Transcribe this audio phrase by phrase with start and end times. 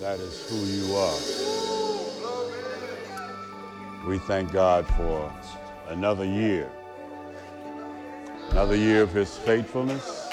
[0.00, 1.16] That is who you are.
[4.06, 5.32] We thank God for
[5.88, 6.70] another year,
[8.50, 10.28] another year of His faithfulness,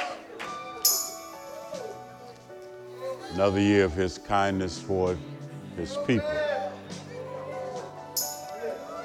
[3.31, 5.18] another year of His kindness toward
[5.77, 6.27] His people.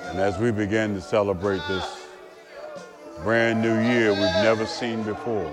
[0.07, 1.87] And as we begin to celebrate this
[3.23, 5.53] brand new year we've never seen before,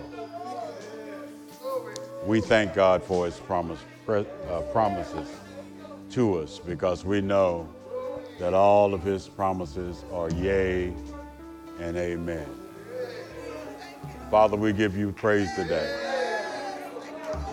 [2.26, 5.28] we thank God for His promise, uh, promises
[6.11, 7.68] to us because we know
[8.39, 10.93] that all of His promises are yea
[11.79, 12.48] and amen.
[14.29, 16.02] Father, we give you praise today.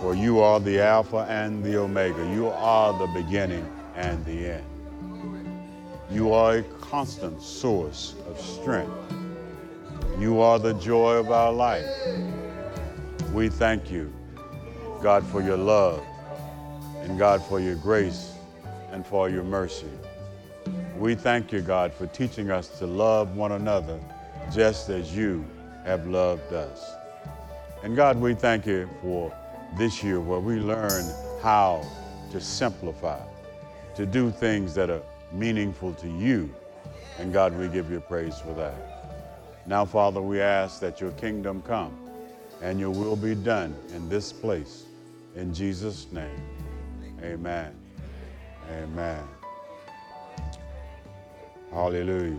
[0.01, 2.27] For you are the Alpha and the Omega.
[2.35, 4.67] You are the beginning and the end.
[6.11, 8.93] You are a constant source of strength.
[10.19, 11.87] You are the joy of our life.
[13.33, 14.13] We thank you
[15.03, 16.01] God, for your love,
[17.03, 18.35] and God, for your grace,
[18.91, 19.91] and for your mercy.
[20.97, 23.99] We thank you, God, for teaching us to love one another
[24.53, 25.45] just as you
[25.85, 26.93] have loved us.
[27.83, 29.35] And God, we thank you for
[29.77, 31.05] this year where we learn
[31.43, 31.85] how
[32.31, 33.21] to simplify,
[33.97, 36.55] to do things that are meaningful to you.
[37.19, 38.93] And God, we give you praise for that.
[39.67, 41.97] Now, Father, we ask that your kingdom come
[42.61, 44.85] and your will be done in this place
[45.35, 46.43] in Jesus' name,
[47.23, 47.75] amen.
[48.71, 49.25] Amen.
[51.71, 52.39] Hallelujah.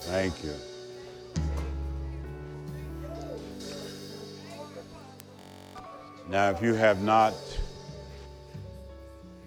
[0.00, 0.54] Thank you.
[6.30, 7.34] Now, if you have not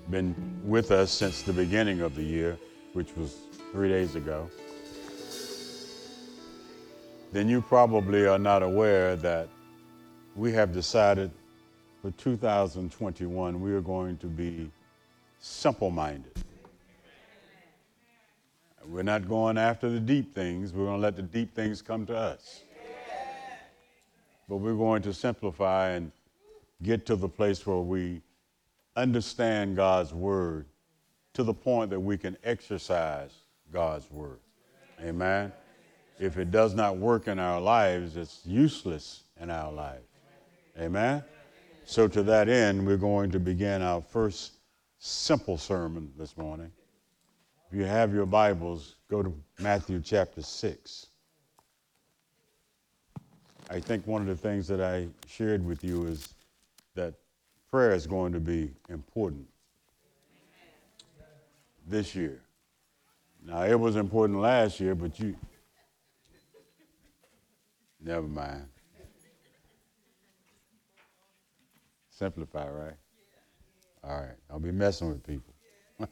[0.09, 2.57] been with us since the beginning of the year,
[2.93, 3.35] which was
[3.71, 4.49] three days ago,
[7.31, 9.49] then you probably are not aware that
[10.37, 11.31] we have decided
[12.01, 14.71] for 2021 we are going to be
[15.39, 16.31] simple minded.
[18.85, 22.05] We're not going after the deep things, we're going to let the deep things come
[22.05, 22.61] to us.
[24.47, 26.11] But we're going to simplify and
[26.81, 28.21] get to the place where we
[28.95, 30.67] understand God's word
[31.33, 33.31] to the point that we can exercise
[33.73, 34.39] God's word.
[35.01, 35.51] Amen
[36.19, 40.06] if it does not work in our lives, it's useless in our life.
[40.79, 41.23] Amen?
[41.85, 44.53] So, to that end, we're going to begin our first
[44.99, 46.71] simple sermon this morning.
[47.69, 51.07] If you have your Bibles, go to Matthew chapter 6.
[53.69, 56.33] I think one of the things that I shared with you is
[56.95, 57.13] that
[57.71, 59.47] prayer is going to be important
[61.87, 62.41] this year.
[63.45, 65.35] Now, it was important last year, but you,
[67.99, 68.67] Never mind.
[72.17, 72.95] Simplify, right?
[74.03, 74.35] All right.
[74.49, 75.53] I'll be messing with people.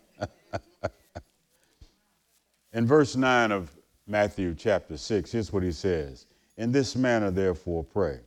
[2.73, 6.27] In verse 9 of Matthew chapter 6, here's what he says
[6.57, 8.19] In this manner, therefore, pray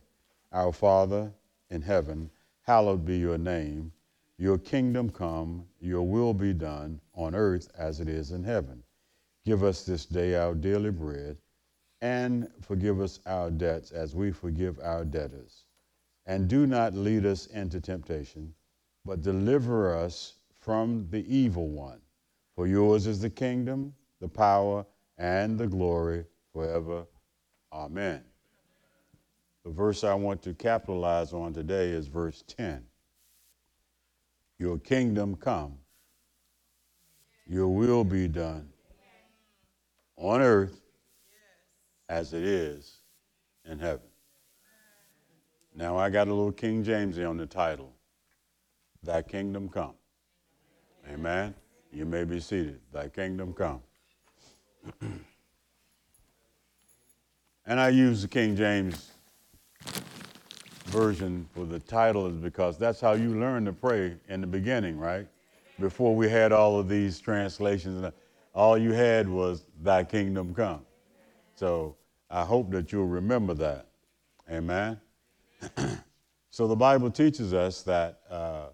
[0.51, 1.31] Our Father
[1.69, 2.29] in heaven,
[2.63, 3.93] hallowed be your name.
[4.37, 8.83] Your kingdom come, your will be done on earth as it is in heaven.
[9.45, 11.37] Give us this day our daily bread
[12.01, 15.63] and forgive us our debts as we forgive our debtors.
[16.29, 18.53] And do not lead us into temptation,
[19.03, 21.99] but deliver us from the evil one.
[22.55, 24.85] For yours is the kingdom, the power,
[25.17, 27.07] and the glory forever.
[27.73, 28.23] Amen.
[29.65, 32.85] The verse I want to capitalize on today is verse 10.
[34.59, 35.79] Your kingdom come,
[37.47, 38.69] your will be done
[40.15, 40.79] on earth
[42.07, 42.99] as it is
[43.65, 44.08] in heaven.
[45.79, 47.93] Now I got a little King James on the title.
[49.01, 49.93] Thy kingdom come.
[51.09, 51.55] Amen.
[51.93, 52.81] You may be seated.
[52.91, 53.81] Thy kingdom come.
[57.65, 59.11] and I use the King James
[60.87, 64.99] version for the title is because that's how you learn to pray in the beginning,
[64.99, 65.29] right?
[65.79, 68.05] Before we had all of these translations,
[68.53, 70.81] all you had was thy kingdom come.
[71.55, 71.95] So
[72.29, 73.87] I hope that you'll remember that.
[74.51, 74.99] Amen.
[76.49, 78.67] so the Bible teaches us that uh,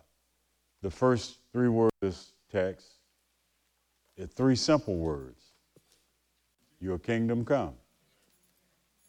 [0.81, 2.87] the first three words of this text
[4.19, 5.43] are three simple words
[6.79, 7.73] Your kingdom come.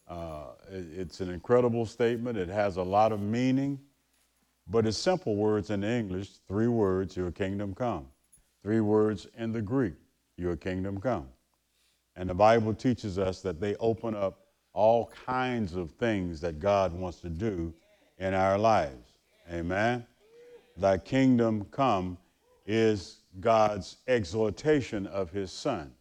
[0.07, 2.37] Uh, it, it's an incredible statement.
[2.37, 3.79] It has a lot of meaning,
[4.67, 8.07] but it's simple words in English three words, Your kingdom come.
[8.63, 9.95] Three words in the Greek,
[10.37, 11.27] Your kingdom come.
[12.15, 14.46] And the Bible teaches us that they open up
[14.77, 17.73] all kinds of things that God wants to do
[18.19, 19.17] in our lives.
[19.51, 20.05] Amen.
[20.77, 22.15] Thy kingdom come
[22.67, 25.91] is God's exhortation of his son.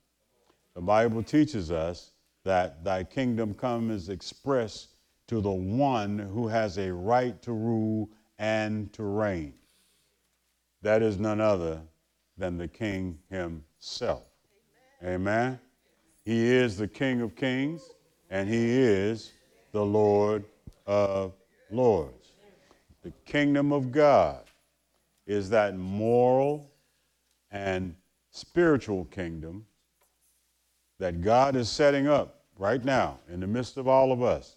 [0.74, 2.10] The Bible teaches us
[2.44, 4.90] that thy kingdom come is expressed
[5.28, 9.54] to the one who has a right to rule and to reign.
[10.82, 11.80] That is none other
[12.36, 14.24] than the king himself.
[15.02, 15.14] Amen.
[15.14, 15.60] Amen.
[16.26, 17.82] He is the king of kings
[18.30, 19.32] and he is
[19.72, 20.44] the Lord
[20.86, 21.32] of
[21.70, 22.32] lords.
[23.02, 24.44] The kingdom of God
[25.26, 26.70] is that moral
[27.50, 27.94] and
[28.30, 29.66] spiritual kingdom
[30.98, 34.56] that God is setting up right now in the midst of all of us,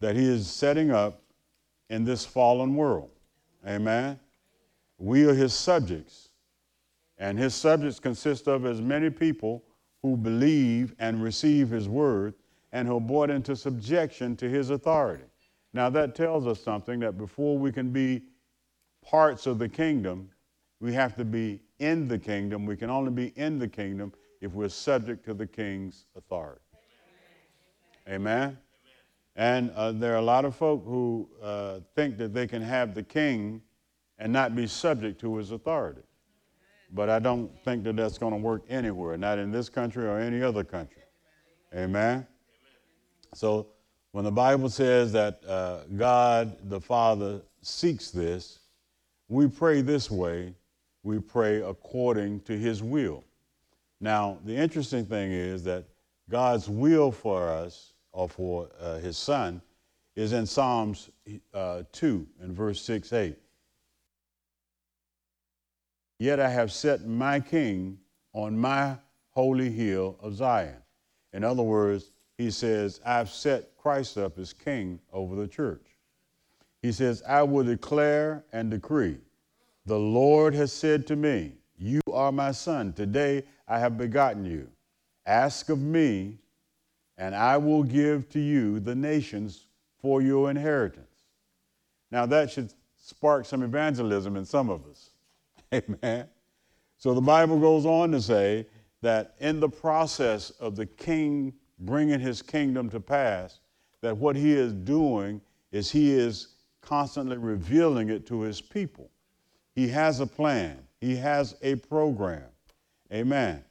[0.00, 1.22] that He is setting up
[1.90, 3.10] in this fallen world.
[3.66, 4.18] Amen.
[4.98, 6.28] We are His subjects,
[7.18, 9.64] and His subjects consist of as many people
[10.02, 12.34] who believe and receive His word
[12.74, 15.24] and who are brought into subjection to His authority.
[15.72, 18.22] Now, that tells us something that before we can be
[19.02, 20.28] parts of the kingdom,
[20.80, 22.66] we have to be in the kingdom.
[22.66, 26.60] We can only be in the kingdom if we're subject to the king's authority.
[28.08, 28.42] Amen?
[28.42, 28.58] Amen.
[29.36, 32.94] And uh, there are a lot of folk who uh, think that they can have
[32.94, 33.62] the king
[34.18, 36.02] and not be subject to his authority.
[36.92, 40.18] But I don't think that that's going to work anywhere, not in this country or
[40.18, 41.02] any other country.
[41.74, 42.26] Amen?
[43.34, 43.68] So
[44.12, 48.60] when the Bible says that uh, God the Father seeks this,
[49.28, 50.54] we pray this way
[51.04, 53.22] we pray according to his will.
[54.00, 55.84] Now, the interesting thing is that
[56.28, 59.60] God's will for us, or for uh, his son,
[60.16, 61.10] is in Psalms
[61.52, 63.36] uh, 2 and verse 6 8.
[66.18, 67.98] Yet I have set my king
[68.32, 68.96] on my
[69.30, 70.76] holy hill of Zion.
[71.32, 75.86] In other words, he says, I've set Christ up as king over the church.
[76.82, 79.18] He says, I will declare and decree
[79.86, 82.92] the Lord has said to me, You are my son.
[82.92, 84.68] Today I have begotten you.
[85.26, 86.38] Ask of me,
[87.18, 89.66] and I will give to you the nations
[90.00, 91.06] for your inheritance.
[92.10, 95.10] Now, that should spark some evangelism in some of us.
[95.74, 96.28] Amen.
[96.96, 98.66] So the Bible goes on to say
[99.02, 103.60] that in the process of the king bringing his kingdom to pass,
[104.00, 105.40] that what he is doing
[105.72, 109.10] is he is constantly revealing it to his people.
[109.74, 112.44] He has a plan, He has a program.
[113.12, 113.64] Amen.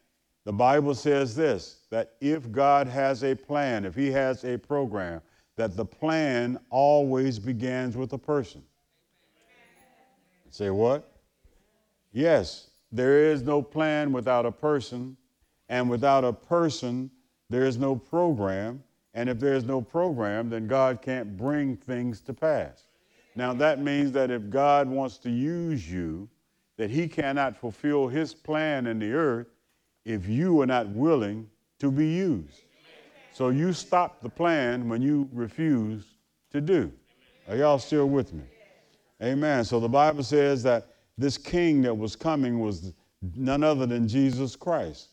[0.45, 5.21] The Bible says this that if God has a plan, if He has a program,
[5.55, 8.63] that the plan always begins with a person.
[10.49, 11.09] Say what?
[12.11, 15.17] Yes, there is no plan without a person,
[15.69, 17.09] and without a person,
[17.53, 18.83] there is no program.
[19.13, 22.87] And if there is no program, then God can't bring things to pass.
[23.35, 26.27] Now, that means that if God wants to use you,
[26.77, 29.45] that he cannot fulfill his plan in the earth
[30.03, 31.47] if you are not willing
[31.77, 32.61] to be used.
[33.33, 36.05] So you stop the plan when you refuse
[36.53, 36.91] to do.
[37.47, 38.45] Are y'all still with me?
[39.21, 39.63] Amen.
[39.63, 40.87] So the Bible says that
[41.19, 42.93] this king that was coming was
[43.35, 45.09] none other than Jesus Christ.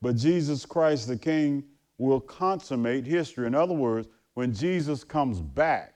[0.00, 1.64] But Jesus Christ, the king,
[2.06, 3.46] will consummate history.
[3.46, 5.94] In other words, when Jesus comes back,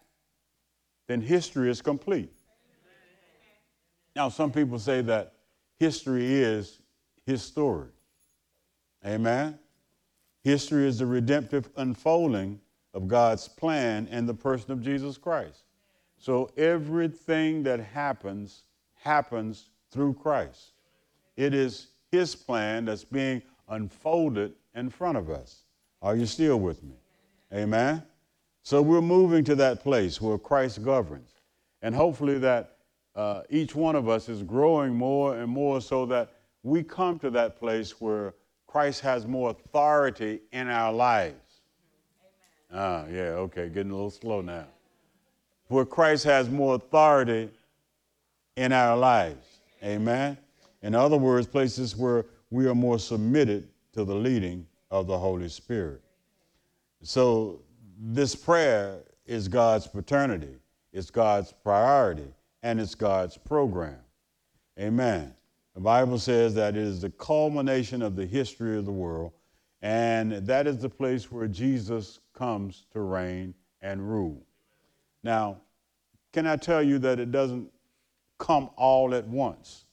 [1.08, 2.32] then history is complete.
[4.14, 5.34] Now, some people say that
[5.78, 6.80] history is
[7.26, 7.88] his story.
[9.04, 9.58] Amen?
[10.42, 12.60] History is the redemptive unfolding
[12.92, 15.64] of God's plan in the person of Jesus Christ.
[16.18, 18.64] So everything that happens,
[18.94, 20.72] happens through Christ.
[21.36, 25.63] It is his plan that's being unfolded in front of us.
[26.04, 26.96] Are you still with me?
[27.50, 28.02] Amen?
[28.62, 31.30] So we're moving to that place where Christ governs.
[31.80, 32.76] And hopefully that
[33.16, 36.30] uh, each one of us is growing more and more so that
[36.62, 38.34] we come to that place where
[38.66, 41.62] Christ has more authority in our lives.
[42.70, 44.66] Ah, yeah, okay, getting a little slow now.
[45.68, 47.48] Where Christ has more authority
[48.56, 49.46] in our lives.
[49.82, 50.36] Amen.
[50.82, 55.48] In other words, places where we are more submitted to the leading of the Holy
[55.48, 56.00] Spirit.
[57.02, 57.60] So
[57.98, 60.56] this prayer is God's paternity,
[60.92, 63.98] it's God's priority, and it's God's program.
[64.78, 65.34] Amen.
[65.74, 69.32] The Bible says that it is the culmination of the history of the world,
[69.82, 74.42] and that is the place where Jesus comes to reign and rule.
[75.22, 75.58] Now,
[76.32, 77.70] can I tell you that it doesn't
[78.38, 79.84] come all at once?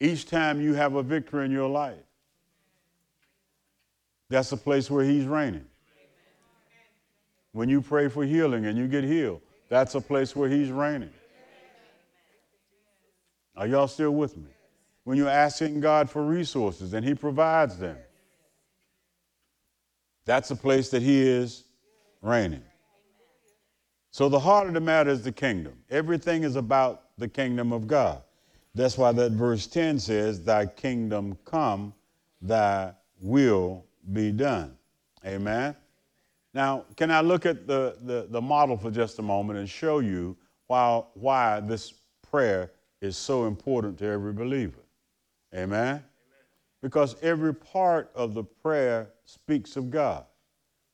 [0.00, 1.98] Each time you have a victory in your life,
[4.28, 5.66] that's the place where he's reigning.
[7.52, 11.10] When you pray for healing and you get healed, that's a place where He's reigning.
[13.56, 14.50] Are y'all still with me?
[15.04, 17.96] When you're asking God for resources and He provides them,
[20.24, 21.64] that's a place that He is
[22.22, 22.62] reigning.
[24.10, 25.74] So the heart of the matter is the kingdom.
[25.90, 28.22] Everything is about the kingdom of God.
[28.74, 31.92] That's why that verse 10 says, Thy kingdom come,
[32.40, 34.76] thy will be done.
[35.24, 35.74] Amen.
[36.54, 39.98] Now, can I look at the, the, the model for just a moment and show
[39.98, 40.36] you
[40.66, 41.94] why, why this
[42.30, 44.80] prayer is so important to every believer?
[45.54, 45.86] Amen?
[45.86, 46.02] Amen?
[46.82, 50.24] Because every part of the prayer speaks of God.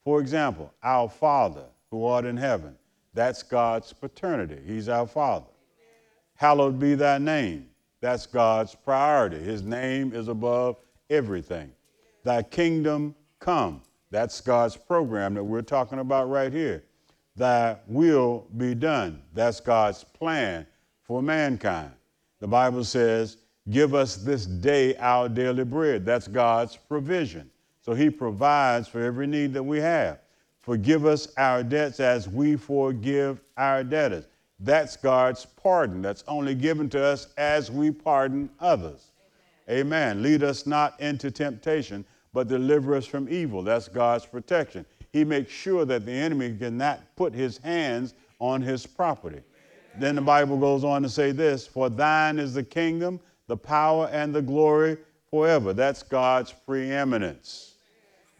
[0.04, 2.76] For example, our Father who art in heaven,
[3.14, 4.58] that's God's paternity.
[4.66, 5.46] He's our Father.
[6.36, 7.68] Hallowed be thy name.
[8.00, 9.38] That's God's priority.
[9.38, 10.76] His name is above
[11.08, 11.72] everything.
[12.24, 13.82] Thy kingdom come.
[14.10, 16.84] That's God's program that we're talking about right here.
[17.36, 19.22] Thy will be done.
[19.32, 20.66] That's God's plan
[21.02, 21.90] for mankind.
[22.40, 23.38] The Bible says,
[23.70, 26.04] Give us this day our daily bread.
[26.04, 27.50] That's God's provision.
[27.80, 30.18] So He provides for every need that we have.
[30.60, 34.26] Forgive us our debts as we forgive our debtors.
[34.60, 36.00] That's God's pardon.
[36.00, 39.12] That's only given to us as we pardon others.
[39.68, 39.80] Amen.
[39.80, 40.22] Amen.
[40.22, 42.04] Lead us not into temptation,
[42.34, 43.62] but deliver us from evil.
[43.62, 44.84] That's God's protection.
[45.12, 49.40] He makes sure that the enemy cannot put his hands on his property.
[49.98, 54.10] Then the Bible goes on to say this For thine is the kingdom, the power,
[54.12, 54.98] and the glory
[55.30, 55.72] forever.
[55.72, 57.76] That's God's preeminence.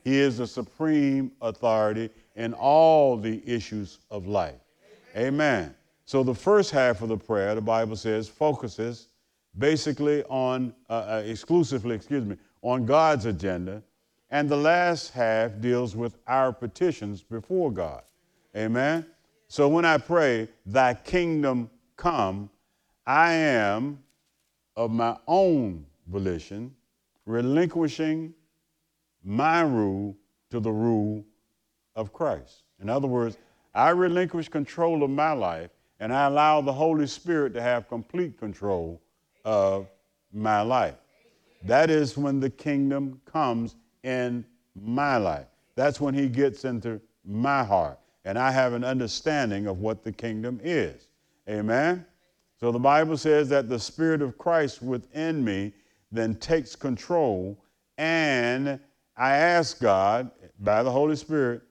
[0.02, 4.60] He is the supreme authority in all the issues of life.
[5.16, 5.74] Amen.
[6.04, 9.08] So the first half of the prayer, the Bible says, focuses
[9.56, 13.82] basically on, uh, uh, exclusively, excuse me, on God's agenda.
[14.30, 18.02] And the last half deals with our petitions before God.
[18.56, 19.06] Amen?
[19.46, 22.50] So when I pray, Thy kingdom come,
[23.06, 24.02] I am
[24.74, 26.74] of my own volition
[27.26, 28.34] relinquishing
[29.22, 30.16] my rule
[30.50, 31.24] to the rule
[31.94, 32.64] of Christ.
[32.80, 33.38] In other words,
[33.74, 38.38] I relinquish control of my life and I allow the Holy Spirit to have complete
[38.38, 39.00] control
[39.44, 39.86] of
[40.32, 40.96] my life.
[41.64, 44.44] That is when the kingdom comes in
[44.74, 45.46] my life.
[45.76, 47.98] That's when he gets into my heart.
[48.24, 51.08] And I have an understanding of what the kingdom is.
[51.48, 52.06] Amen?
[52.60, 55.72] So the Bible says that the Spirit of Christ within me
[56.12, 57.58] then takes control,
[57.98, 58.78] and
[59.16, 60.30] I ask God,
[60.60, 61.62] by the Holy Spirit,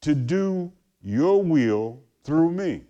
[0.00, 0.72] to do
[1.02, 2.82] your will through me.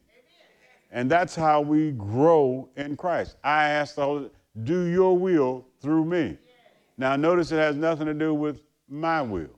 [0.90, 3.36] And that's how we grow in Christ.
[3.42, 4.30] I ask the Holy,
[4.62, 6.36] do your will through me.
[6.96, 9.50] Now, notice it has nothing to do with my will.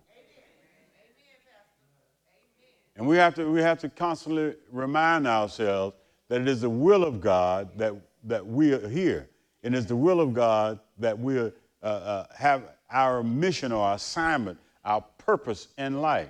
[2.96, 5.96] And we have to, we have to constantly remind ourselves
[6.28, 9.28] that it is the will of God that, that we are here.
[9.62, 11.50] And it's the will of God that we uh,
[11.82, 16.28] uh, have our mission or assignment, our purpose in life.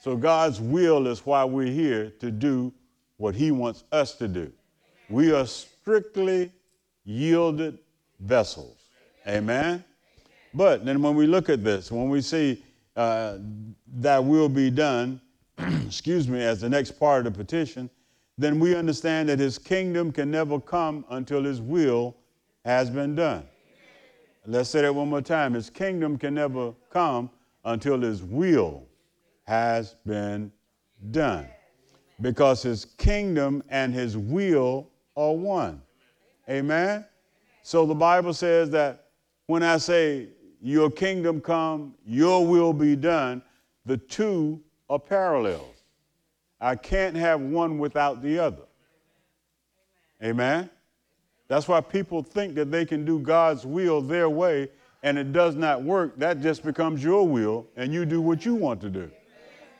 [0.00, 2.72] So God's will is why we're here to do
[3.18, 4.52] what He wants us to do.
[5.10, 6.52] We are strictly
[7.04, 7.78] yielded
[8.20, 8.77] vessels.
[9.28, 9.84] Amen?
[10.54, 12.62] But then when we look at this, when we see
[12.96, 13.38] uh,
[13.98, 15.20] that will be done,
[15.58, 17.90] excuse me, as the next part of the petition,
[18.38, 22.16] then we understand that his kingdom can never come until his will
[22.64, 23.44] has been done.
[24.46, 25.52] Let's say that one more time.
[25.52, 27.30] His kingdom can never come
[27.64, 28.86] until his will
[29.44, 30.50] has been
[31.10, 31.46] done
[32.20, 35.82] because his kingdom and his will are one.
[36.48, 37.04] Amen?
[37.62, 39.07] So the Bible says that
[39.48, 40.28] when I say,
[40.62, 43.42] Your kingdom come, your will be done,
[43.84, 45.82] the two are parallels.
[46.60, 48.62] I can't have one without the other.
[50.22, 50.70] Amen?
[51.48, 54.68] That's why people think that they can do God's will their way
[55.02, 56.18] and it does not work.
[56.18, 59.10] That just becomes your will and you do what you want to do.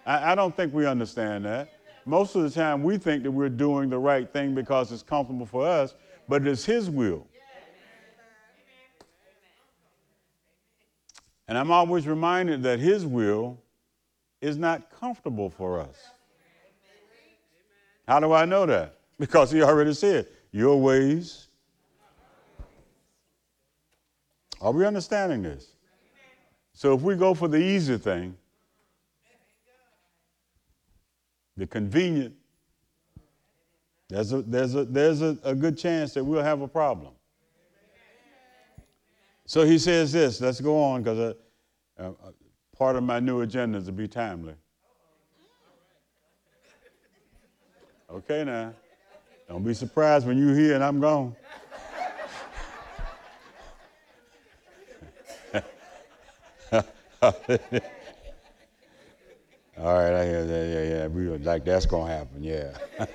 [0.07, 1.73] I, I don't think we understand that.
[2.07, 5.45] Most of the time, we think that we're doing the right thing because it's comfortable
[5.45, 5.95] for us,
[6.27, 7.27] but it's His will.
[11.49, 13.59] And I'm always reminded that His will
[14.41, 15.97] is not comfortable for us.
[18.07, 18.99] How do I know that?
[19.19, 21.47] Because He already said, Your ways.
[24.61, 25.73] Are we understanding this?
[26.75, 28.37] So if we go for the easy thing,
[31.57, 32.35] the convenient,
[34.09, 37.13] there's a, there's a, there's a, a good chance that we'll have a problem.
[39.49, 40.43] So he says this.
[40.43, 41.33] Let's go on because uh,
[41.99, 42.13] uh,
[42.77, 44.53] part of my new agenda is to be timely.
[48.11, 48.75] Okay, now.
[49.49, 51.35] Don't be surprised when you hear and I'm gone.
[56.73, 56.83] All
[59.79, 60.69] right, I hear that.
[60.69, 61.07] Yeah, yeah.
[61.07, 62.45] We like that's gonna happen.
[62.45, 62.77] Yeah.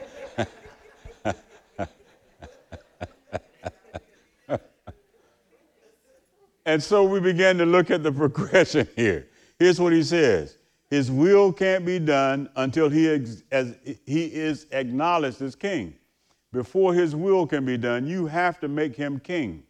[6.73, 9.27] and so we began to look at the progression here.
[9.59, 10.57] Here's what he says:
[10.89, 13.75] His will can't be done until he ex- as
[14.07, 15.93] he is acknowledged as king.
[16.51, 19.61] Before his will can be done, you have to make him king.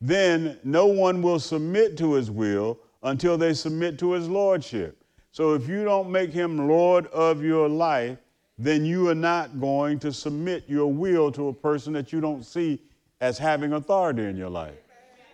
[0.00, 5.04] Then no one will submit to his will until they submit to his lordship.
[5.30, 8.18] So if you don't make him Lord of your life,
[8.58, 12.44] then you are not going to submit your will to a person that you don't
[12.44, 12.82] see
[13.20, 14.74] as having authority in your life.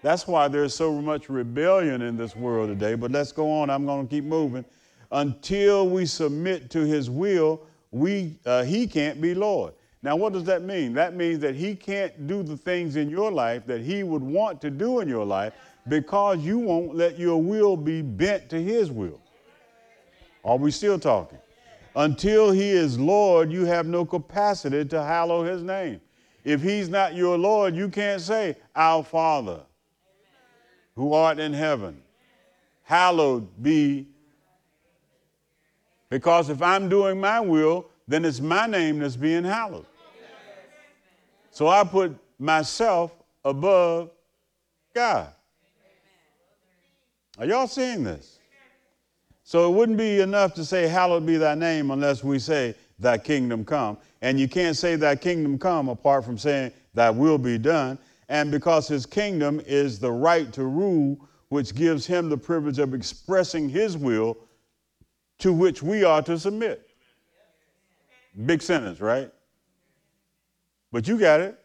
[0.02, 2.94] That's why there's so much rebellion in this world today.
[2.94, 3.70] But let's go on.
[3.70, 4.64] I'm going to keep moving.
[5.10, 9.74] Until we submit to his will, we, uh, he can't be Lord.
[10.02, 10.92] Now, what does that mean?
[10.92, 14.60] That means that he can't do the things in your life that he would want
[14.60, 15.54] to do in your life
[15.88, 19.20] because you won't let your will be bent to his will.
[20.44, 21.38] Are we still talking?
[21.96, 26.00] Until he is Lord, you have no capacity to hallow his name.
[26.44, 29.62] If he's not your Lord, you can't say, Our Father,
[30.98, 32.02] who art in heaven,
[32.82, 34.04] hallowed be.
[36.10, 39.86] Because if I'm doing my will, then it's my name that's being hallowed.
[41.52, 43.12] So I put myself
[43.44, 44.10] above
[44.92, 45.28] God.
[47.38, 48.40] Are y'all seeing this?
[49.44, 53.18] So it wouldn't be enough to say, Hallowed be thy name, unless we say, Thy
[53.18, 53.98] kingdom come.
[54.20, 57.98] And you can't say, Thy kingdom come apart from saying, Thy will be done.
[58.28, 61.18] And because his kingdom is the right to rule,
[61.48, 64.36] which gives him the privilege of expressing his will
[65.38, 66.88] to which we are to submit.
[68.44, 69.30] Big sentence, right?
[70.92, 71.58] But you got it.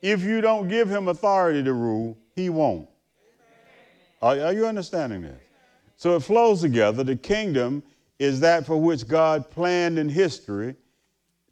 [0.00, 2.88] If you don't give him authority to rule, he won't.
[4.20, 5.40] Are, are you understanding this?
[5.96, 7.04] So it flows together.
[7.04, 7.82] The kingdom
[8.18, 10.76] is that for which God planned in history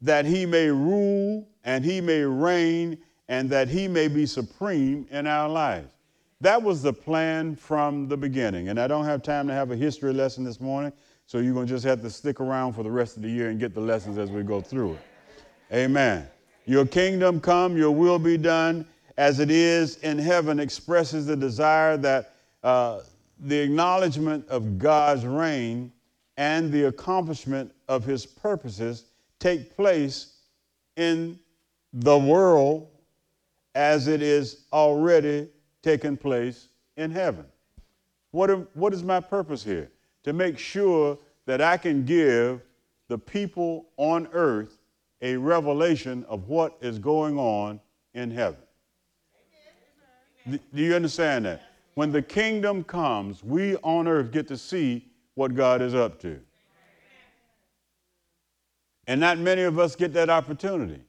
[0.03, 5.27] that he may rule and he may reign and that he may be supreme in
[5.27, 5.93] our lives.
[6.41, 8.69] That was the plan from the beginning.
[8.71, 10.93] And I don't have time to have a history lesson this morning,
[11.27, 13.51] so you're going to just have to stick around for the rest of the year
[13.51, 15.01] and get the lessons as we go through it.
[15.73, 16.27] Amen.
[16.67, 21.97] Your kingdom come, your will be done as it is in heaven expresses the desire
[21.99, 23.01] that uh,
[23.41, 25.93] the acknowledgement of God's reign
[26.37, 29.05] and the accomplishment of his purposes
[29.39, 30.39] take place
[30.97, 31.39] in
[31.93, 32.89] the world
[33.75, 35.49] as it is already
[35.83, 37.45] taking place in heaven.
[38.31, 39.91] What, what is my purpose here?
[40.25, 42.63] To make sure that I can give
[43.09, 44.79] the people on earth
[45.23, 47.81] a revelation of what is going on
[48.15, 48.61] in heaven.
[50.47, 51.71] Do you understand that?
[52.01, 56.41] when the kingdom comes, we on earth get to see what God is up to.
[59.07, 61.03] And not many of us get that opportunity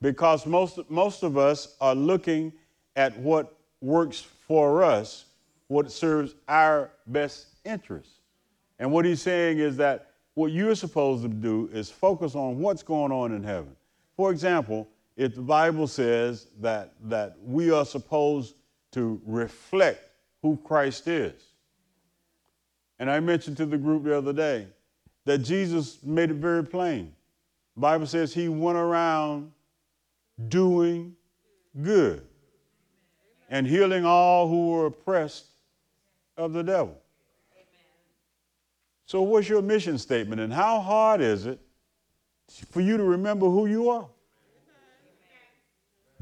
[0.00, 2.52] because most, most of us are looking
[2.94, 5.26] at what works for us,
[5.68, 8.20] what serves our best interests.
[8.78, 12.82] And what he's saying is that what you're supposed to do is focus on what's
[12.82, 13.74] going on in heaven.
[14.16, 18.54] For example, if the Bible says that, that we are supposed
[18.92, 20.10] to reflect
[20.42, 21.42] who Christ is.
[22.98, 24.68] And I mentioned to the group the other day
[25.24, 27.12] that Jesus made it very plain.
[27.74, 29.52] The Bible says he went around
[30.48, 31.14] doing
[31.82, 32.26] good
[33.48, 35.46] and healing all who were oppressed
[36.36, 36.96] of the devil.
[39.06, 41.60] So, what's your mission statement, and how hard is it
[42.70, 44.06] for you to remember who you are?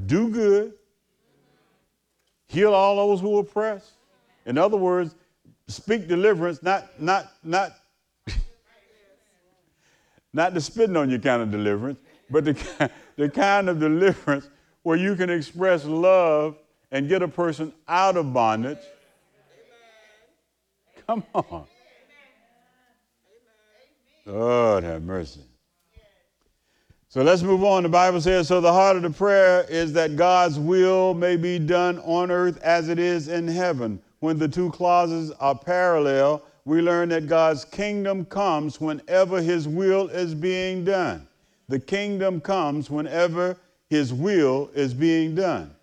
[0.07, 0.75] Do good,
[2.47, 3.93] heal all those who are oppressed,
[4.45, 5.15] in other words,
[5.67, 7.73] speak deliverance, not, not, not,
[10.33, 11.99] not the spitting on you kind of deliverance,
[12.29, 14.49] but the, the kind of deliverance
[14.83, 16.57] where you can express love
[16.91, 18.79] and get a person out of bondage.
[21.07, 21.67] Come on.
[24.27, 25.41] Lord have mercy.
[27.09, 27.85] So let's move on.
[27.85, 31.59] The Bible says, So the heart of the prayer is that God's will may be
[31.59, 36.81] done on earth as it is in heaven when the two clauses are parallel, we
[36.81, 41.29] learn that God's kingdom comes whenever his will is being done.
[41.69, 43.57] The kingdom comes whenever
[43.89, 45.75] his will is being done.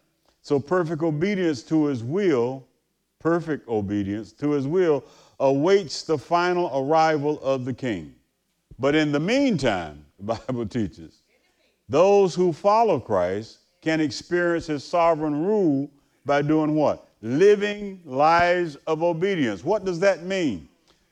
[0.42, 2.66] So perfect obedience to his will,
[3.20, 5.04] perfect obedience to his will,
[5.40, 8.14] awaits the final arrival of the king.
[8.80, 11.22] But in the meantime, the Bible teaches,
[11.90, 15.90] those who follow Christ can experience his sovereign rule
[16.26, 17.08] by doing what?
[17.22, 19.64] Living lives of obedience.
[19.64, 20.68] What does that mean?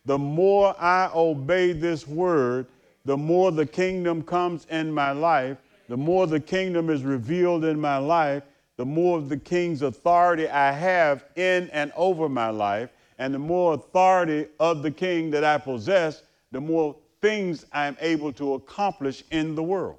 [0.06, 2.68] The more I obey this word,
[3.10, 7.82] the more the kingdom comes in my life, the more the kingdom is revealed in
[7.82, 8.44] my life,
[8.78, 13.40] the more of the king's authority I have in and over my life, and the
[13.40, 19.24] more authority of the king that I possess, the more things I'm able to accomplish
[19.32, 19.98] in the world.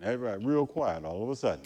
[0.00, 1.64] Everybody real quiet all of a sudden.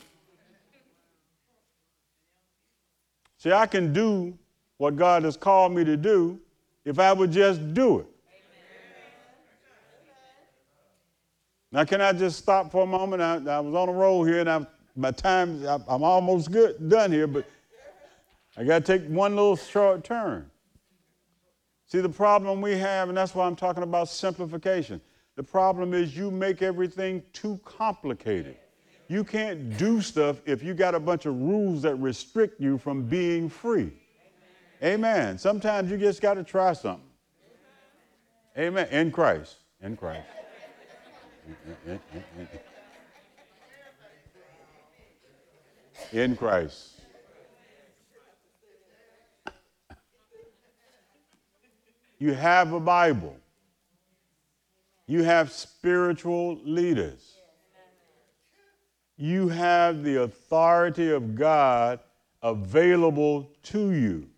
[3.37, 4.39] See, I can do
[4.79, 6.41] what God has called me to do
[6.85, 8.07] if I would just do it.
[11.73, 13.21] Now, can I just stop for a moment?
[13.21, 16.89] I, I was on a roll here, and I, my time, I, I'm almost good,
[16.89, 17.47] done here, but
[18.57, 20.49] I got to take one little short turn.
[21.87, 25.01] See, the problem we have, and that's why I'm talking about simplification.
[25.35, 28.57] The problem is you make everything too complicated.
[29.09, 33.03] You can't do stuff if you got a bunch of rules that restrict you from
[33.03, 33.93] being free.
[34.85, 35.39] Amen.
[35.39, 37.09] Sometimes you just got to try something.
[38.59, 38.87] Amen.
[38.91, 39.57] In Christ.
[39.81, 40.27] In Christ.
[46.13, 47.01] In Christ.
[52.19, 53.37] You have a Bible.
[55.07, 57.39] You have spiritual leaders.
[59.17, 62.01] You have the authority of God
[62.43, 64.29] available to you.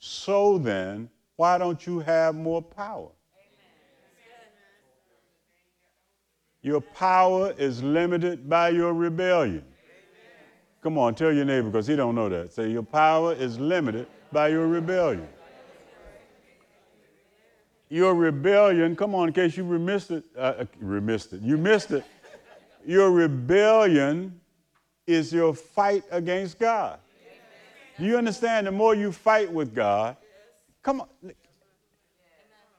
[0.00, 3.08] So then, why don't you have more power?
[6.62, 9.64] Your power is limited by your rebellion.
[10.82, 12.52] Come on, tell your neighbor because he don't know that.
[12.52, 15.28] Say your power is limited by your rebellion
[17.90, 21.90] your rebellion, come on, in case you missed it, uh, uh missed it, you missed
[21.90, 22.04] it.
[22.86, 24.40] Your rebellion
[25.06, 27.00] is your fight against God.
[28.00, 28.66] Do you understand?
[28.66, 30.16] The more you fight with God,
[30.82, 31.08] come on.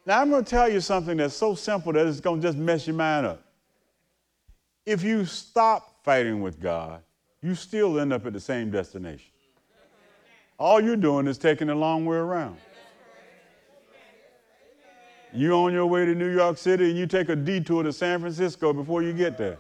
[0.04, 2.58] Now, I'm going to tell you something that's so simple that it's going to just
[2.58, 3.44] mess your mind up.
[4.84, 7.04] If you stop fighting with God,
[7.44, 9.30] you still end up at the same destination.
[10.58, 12.58] All you're doing is taking the long way around.
[15.34, 18.20] You're on your way to New York City and you take a detour to San
[18.20, 19.60] Francisco before you get there.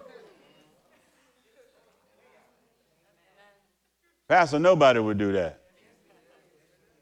[4.31, 5.59] Pastor, nobody would do that.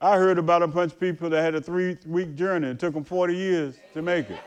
[0.01, 2.69] I heard about a bunch of people that had a three week journey.
[2.69, 4.39] It took them 40 years to make it.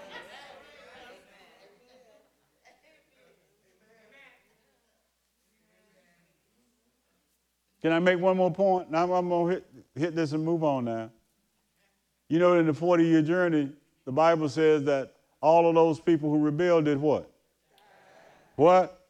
[7.82, 8.90] Can I make one more point?
[8.90, 11.08] Now I'm going to hit, hit this and move on now.
[12.28, 13.70] You know, in the 40 year journey,
[14.06, 17.30] the Bible says that all of those people who rebelled did what?
[18.56, 19.06] What?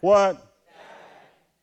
[0.00, 0.49] What?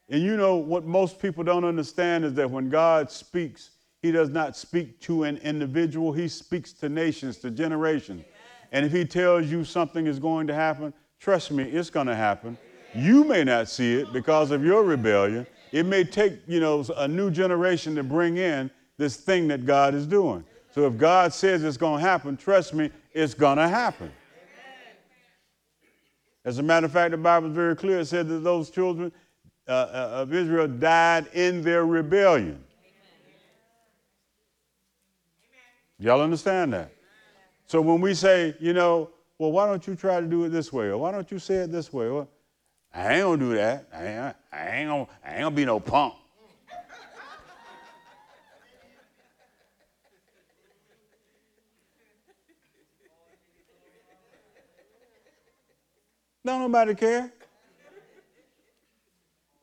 [0.09, 4.29] And you know what most people don't understand is that when God speaks, He does
[4.29, 8.23] not speak to an individual, He speaks to nations, to generations.
[8.71, 12.15] And if He tells you something is going to happen, trust me, it's going to
[12.15, 12.57] happen.
[12.95, 15.45] You may not see it because of your rebellion.
[15.73, 19.93] It may take, you know, a new generation to bring in this thing that God
[19.93, 20.45] is doing.
[20.73, 24.11] So if God says it's going to happen, trust me, it's going to happen.
[26.45, 27.99] As a matter of fact, the Bible is very clear.
[27.99, 29.11] It said that those children
[29.67, 32.63] uh, uh of Israel died in their rebellion.
[35.99, 36.91] Y'all understand that?
[37.65, 40.71] So when we say, you know, well, why don't you try to do it this
[40.71, 40.85] way?
[40.85, 42.09] Or why don't you say it this way?
[42.09, 42.29] Well,
[42.93, 43.87] I ain't gonna do that.
[43.93, 46.13] I ain't, I ain't, gonna, I ain't gonna be no punk.
[56.45, 57.33] Don't nobody care.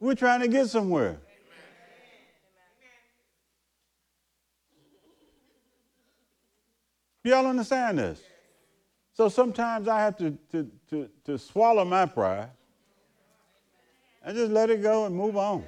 [0.05, 1.17] We're trying to get somewhere.
[7.23, 8.21] Y'all understand this?
[9.15, 12.51] So sometimes I have to, to, to, to swallow my pride
[14.23, 15.65] and just let it go and move on.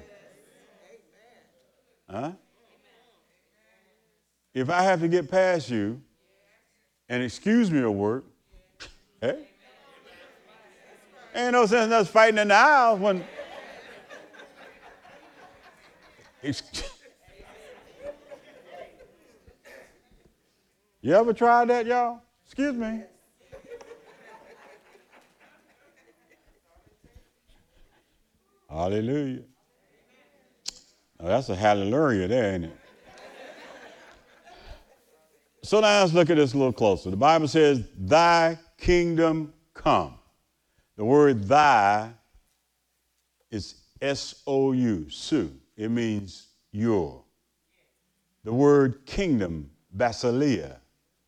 [2.07, 2.33] Huh?
[4.53, 5.99] If I have to get past you
[7.09, 8.23] and excuse me of work,
[9.19, 9.47] hey,
[11.33, 13.25] Ain't no sense in us fighting in the aisle when.
[21.01, 22.21] you ever tried that, y'all?
[22.45, 23.01] Excuse me.
[28.69, 29.41] Hallelujah.
[31.19, 32.77] Oh, that's a hallelujah there, ain't it?
[35.63, 37.09] so now let's look at this a little closer.
[37.09, 40.13] The Bible says, Thy kingdom come.
[40.95, 42.11] The word thy
[43.51, 45.51] is S O U, su.
[45.77, 47.23] It means your.
[48.43, 50.77] The word kingdom, basileia,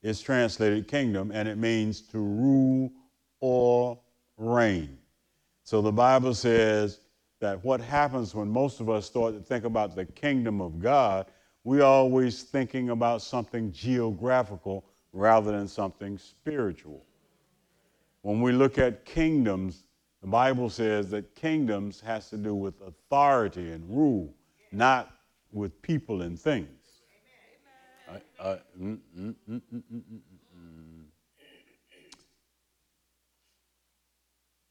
[0.01, 2.91] is translated kingdom, and it means to rule
[3.39, 3.99] or
[4.37, 4.97] reign.
[5.63, 7.01] So the Bible says
[7.39, 11.27] that what happens when most of us start to think about the kingdom of God,
[11.63, 17.05] we're always thinking about something geographical rather than something spiritual.
[18.21, 19.83] When we look at kingdoms,
[20.21, 24.33] the Bible says that kingdoms has to do with authority and rule,
[24.71, 25.11] not
[25.51, 26.67] with people and things.
[28.07, 29.61] Uh, uh, mm, mm, mm,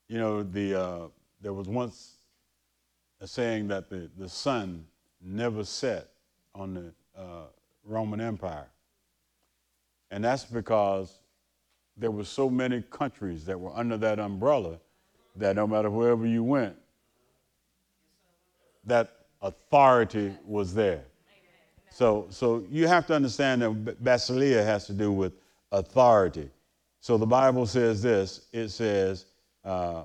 [0.09, 1.09] you know, the, uh,
[1.41, 2.17] there was once
[3.21, 4.87] a saying that the, the sun
[5.21, 6.09] never set
[6.55, 7.45] on the uh,
[7.85, 8.69] Roman Empire.
[10.11, 11.21] And that's because
[11.97, 14.79] there were so many countries that were under that umbrella
[15.37, 16.77] that no matter wherever you went,
[18.85, 21.05] that authority was there.
[21.91, 25.33] So, so you have to understand that basileia has to do with
[25.73, 26.51] authority.
[27.01, 29.27] So the Bible says this it says,
[29.65, 30.05] uh,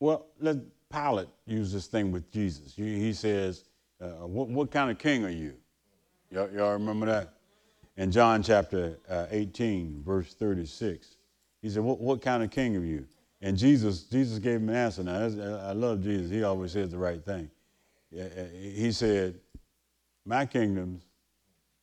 [0.00, 0.56] well, let
[0.90, 2.74] Pilate use this thing with Jesus.
[2.74, 3.64] He says,
[4.00, 5.54] uh, what, what, kind of king are you?
[6.30, 7.34] Y'all, y'all remember that?
[7.96, 11.16] In John chapter uh, 18, verse 36,
[11.60, 13.06] he said, what, what kind of king are you?
[13.40, 15.02] And Jesus, Jesus gave him an answer.
[15.02, 15.28] Now,
[15.62, 16.30] I love Jesus.
[16.30, 17.50] He always says the right thing.
[18.10, 19.38] He said,
[20.24, 21.04] My kingdoms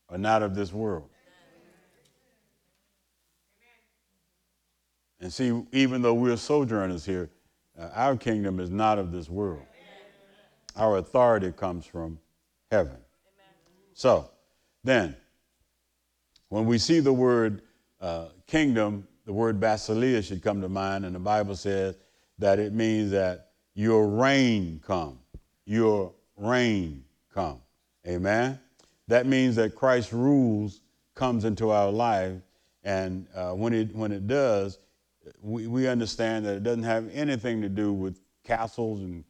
[0.10, 1.10] are not of this world.
[5.22, 7.30] And see, even though we're sojourners here,
[7.80, 9.64] uh, our kingdom is not of this world.
[10.76, 12.20] Our authority comes from
[12.70, 12.98] heaven.
[13.94, 14.30] So,
[14.84, 15.16] then,
[16.50, 17.62] when we see the word
[18.02, 21.98] uh, kingdom the word basileia should come to mind, and the Bible says
[22.38, 25.20] that it means that your reign come.
[25.66, 27.60] Your reign come.
[28.08, 28.60] Amen?
[29.08, 30.82] That means that Christ's rules
[31.16, 32.34] comes into our life,
[32.84, 34.78] and uh, when, it, when it does,
[35.42, 39.24] we, we understand that it doesn't have anything to do with castles and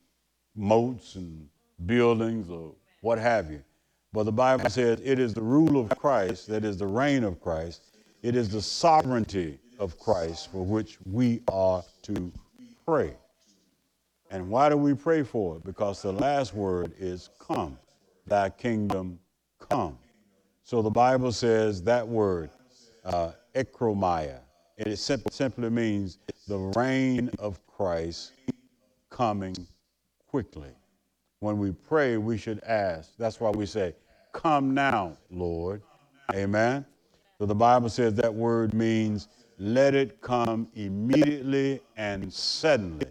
[0.56, 1.48] moats and
[1.86, 3.64] buildings or what have you.
[4.12, 7.40] But the Bible says it is the rule of Christ, that is the reign of
[7.42, 7.84] Christ,
[8.22, 12.32] it is the sovereignty of Christ for which we are to
[12.86, 13.14] pray.
[14.32, 15.64] And why do we pray for it?
[15.64, 17.78] Because the last word is come,
[18.26, 19.20] thy kingdom
[19.60, 19.98] come.
[20.64, 22.50] So the Bible says that word,
[23.04, 24.40] uh, ekromia,
[24.78, 28.34] it simply means the reign of Christ
[29.10, 29.56] coming
[30.28, 30.72] quickly.
[31.40, 33.12] When we pray, we should ask.
[33.18, 33.94] That's why we say,
[34.34, 35.82] Come now, Lord.
[36.34, 36.86] Amen.
[37.38, 43.08] So the Bible says that word means let it come immediately and suddenly.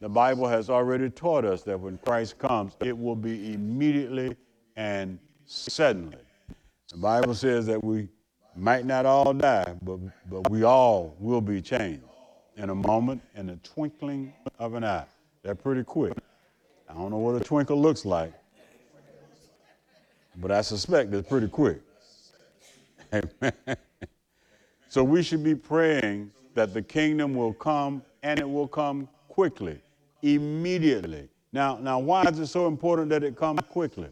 [0.00, 4.36] The Bible has already taught us that when Christ comes, it will be immediately
[4.76, 6.18] and suddenly.
[6.90, 8.08] The Bible says that we
[8.56, 12.04] might not all die, but, but we all will be changed
[12.56, 15.06] in a moment, in the twinkling of an eye.
[15.42, 16.14] They're pretty quick.
[16.88, 18.32] I don't know what a twinkle looks like,
[20.36, 21.80] but I suspect it's pretty quick.
[23.12, 23.76] Amen.
[24.94, 29.80] So we should be praying that the kingdom will come and it will come quickly,
[30.22, 31.28] immediately.
[31.52, 34.10] Now, now why is it so important that it comes quickly?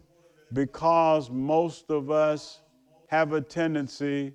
[0.52, 2.62] Because most of us
[3.06, 4.34] have a tendency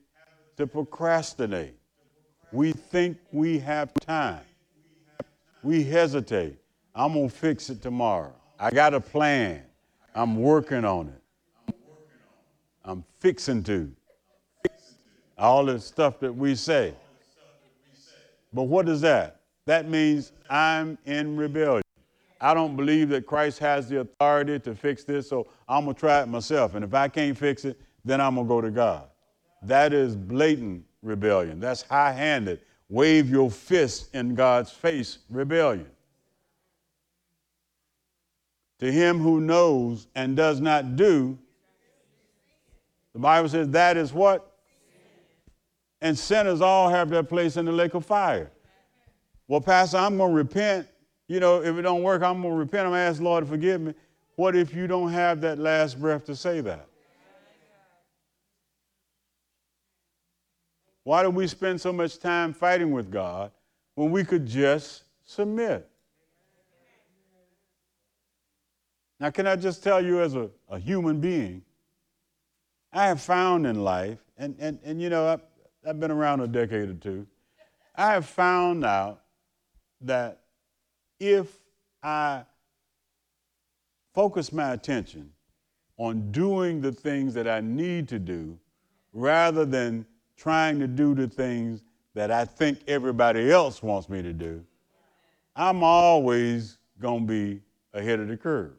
[0.55, 1.75] to procrastinate.
[2.53, 4.45] We think we have time.
[5.63, 6.59] We hesitate.
[6.95, 8.33] I'm going to fix it tomorrow.
[8.57, 9.63] I got a plan.
[10.15, 11.75] I'm working on it.
[12.85, 13.91] I'm fixing to
[15.37, 16.93] all the stuff that we say.
[18.53, 19.41] But what is that?
[19.65, 21.83] That means I'm in rebellion.
[22.39, 25.99] I don't believe that Christ has the authority to fix this, so I'm going to
[25.99, 26.75] try it myself.
[26.75, 29.03] And if I can't fix it, then I'm going to go to God.
[29.63, 31.59] That is blatant rebellion.
[31.59, 32.61] That's high handed.
[32.89, 35.87] Wave your fist in God's face rebellion.
[38.79, 41.37] To him who knows and does not do,
[43.13, 44.56] the Bible says that is what?
[46.01, 48.51] And sinners all have their place in the lake of fire.
[49.47, 50.87] Well, Pastor, I'm going to repent.
[51.27, 52.85] You know, if it don't work, I'm going to repent.
[52.85, 53.93] I'm going to ask Lord to forgive me.
[54.35, 56.87] What if you don't have that last breath to say that?
[61.03, 63.51] Why do we spend so much time fighting with God
[63.95, 65.89] when we could just submit?
[69.19, 71.63] Now, can I just tell you as a, a human being,
[72.91, 75.41] I have found in life, and, and, and you know, I've,
[75.87, 77.25] I've been around a decade or two,
[77.95, 79.21] I have found out
[80.01, 80.41] that
[81.19, 81.47] if
[82.03, 82.43] I
[84.13, 85.31] focus my attention
[85.97, 88.59] on doing the things that I need to do
[89.13, 94.33] rather than trying to do the things that I think everybody else wants me to
[94.33, 94.63] do,
[95.55, 97.61] I'm always going to be
[97.93, 98.73] ahead of the curve.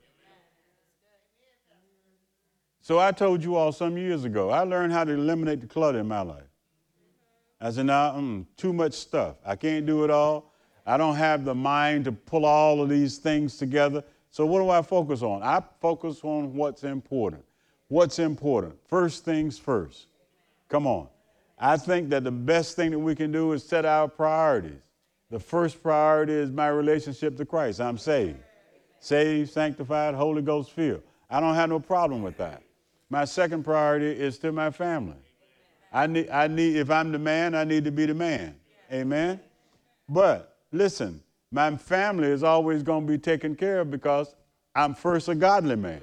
[2.83, 6.01] So I told you all some years ago, I learned how to eliminate the clutter
[6.01, 6.48] in my life.
[7.61, 9.37] I said, now, mm, too much stuff.
[9.45, 10.53] I can't do it all.
[10.87, 14.05] I don't have the mind to pull all of these things together.
[14.31, 15.43] So what do I focus on?
[15.43, 17.45] I focus on what's important.
[17.89, 18.75] What's important?
[18.87, 20.07] First things first.
[20.69, 21.09] Come on.
[21.59, 24.79] I think that the best thing that we can do is set our priorities.
[25.31, 27.81] The first priority is my relationship to Christ.
[27.81, 28.39] I'm saved.
[29.01, 31.03] Saved, sanctified, Holy Ghost filled.
[31.29, 32.63] I don't have no problem with that.
[33.11, 35.17] My second priority is to my family.
[35.93, 38.57] I need, I need, if I'm the man, I need to be the man.
[38.93, 39.41] Amen.
[40.09, 44.35] But listen, my family is always going to be taken care of because
[44.75, 46.01] I'm first a godly man.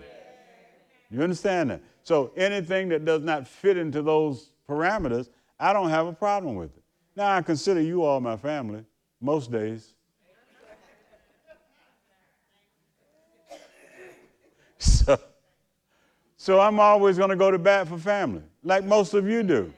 [1.11, 1.81] You understand that?
[2.03, 6.75] So anything that does not fit into those parameters, I don't have a problem with
[6.75, 6.83] it.
[7.15, 8.83] Now I consider you all my family
[9.21, 9.93] most days.
[14.77, 15.19] So,
[16.37, 19.71] so I'm always going to go to bat for family, like most of you do.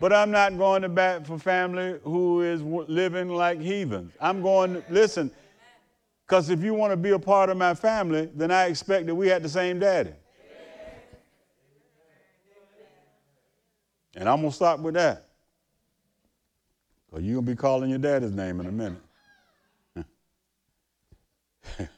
[0.00, 4.12] But I'm not going to bat for family who is living like heathens.
[4.20, 5.30] I'm going, to, listen,
[6.26, 9.14] because if you want to be a part of my family, then I expect that
[9.14, 10.12] we had the same daddy.
[14.16, 15.28] And I'm going to stop with that.
[17.10, 19.02] Because you're going to be calling your daddy's name in a minute.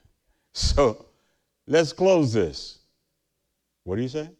[0.52, 1.06] so
[1.66, 2.78] let's close this.
[3.84, 4.30] What do you say?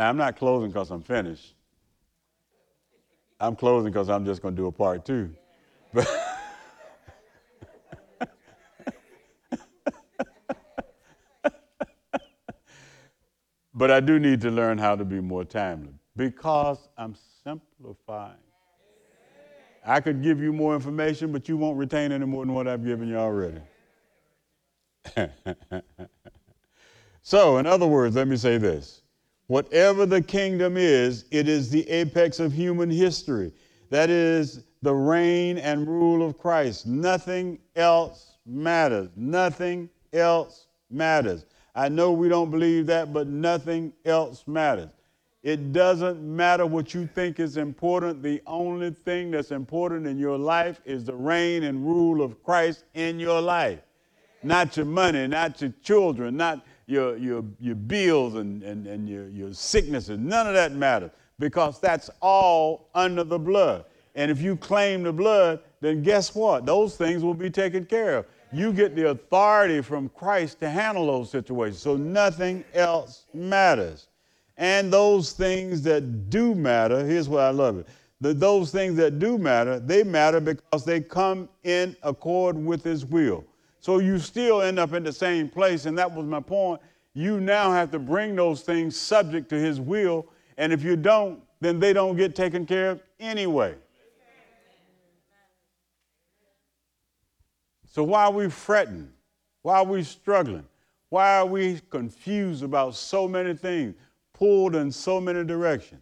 [0.00, 1.52] Now, I'm not closing because I'm finished.
[3.38, 5.30] I'm closing because I'm just going to do a part two.
[5.92, 6.08] But,
[13.74, 18.38] but I do need to learn how to be more timely because I'm simplifying.
[19.84, 22.86] I could give you more information, but you won't retain any more than what I've
[22.86, 23.60] given you already.
[27.22, 29.02] so, in other words, let me say this
[29.50, 33.52] Whatever the kingdom is, it is the apex of human history.
[33.88, 36.86] That is the reign and rule of Christ.
[36.86, 39.08] Nothing else matters.
[39.16, 41.46] Nothing else matters.
[41.74, 44.90] I know we don't believe that, but nothing else matters.
[45.42, 48.22] It doesn't matter what you think is important.
[48.22, 52.84] The only thing that's important in your life is the reign and rule of Christ
[52.94, 53.80] in your life.
[54.44, 59.28] Not your money, not your children, not your, your, your bills and, and, and your,
[59.28, 60.18] your sicknesses.
[60.18, 63.84] None of that matters because that's all under the blood.
[64.14, 66.66] And if you claim the blood, then guess what?
[66.66, 68.26] Those things will be taken care of.
[68.52, 71.80] You get the authority from Christ to handle those situations.
[71.80, 74.08] So nothing else matters.
[74.56, 77.86] And those things that do matter, here's what I love it.
[78.20, 83.06] The, those things that do matter, they matter because they come in accord with His
[83.06, 83.44] will.
[83.80, 85.86] So you still end up in the same place.
[85.86, 86.80] And that was my point.
[87.14, 90.26] You now have to bring those things subject to His will.
[90.58, 93.74] And if you don't, then they don't get taken care of anyway.
[97.86, 99.10] So why are we fretting?
[99.62, 100.64] Why are we struggling?
[101.08, 103.96] Why are we confused about so many things,
[104.32, 106.00] pulled in so many directions?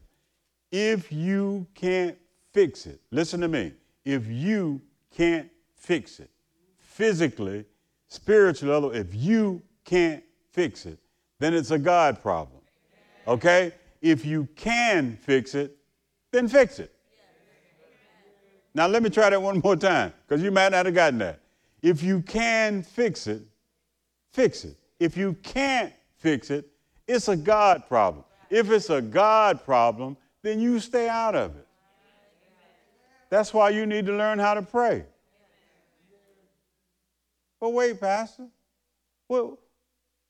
[0.71, 2.17] If you can't
[2.53, 3.73] fix it, listen to me.
[4.05, 6.31] If you can't fix it,
[6.99, 7.65] physically,
[8.09, 10.99] spiritually, if you can't fix it,
[11.39, 12.61] then it's a God problem.
[13.29, 13.73] Okay?
[14.03, 15.77] If you can fix it,
[16.33, 16.93] then fix it.
[18.75, 21.39] Now, let me try that one more time because you might not have gotten that.
[21.83, 23.43] If you can fix it,
[24.33, 24.77] fix it.
[24.99, 26.67] If you can't fix it,
[27.07, 28.25] it's a God problem.
[28.51, 31.67] If it's a God problem, then you stay out of it.
[33.31, 35.05] That's why you need to learn how to pray.
[37.61, 38.47] But wait, Pastor.
[39.29, 39.59] Well,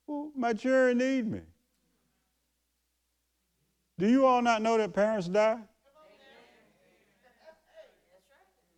[0.06, 1.40] well, my children need me.
[3.98, 5.58] Do you all not know that parents die?